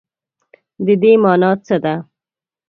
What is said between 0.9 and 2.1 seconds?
دې مانا څه ده؟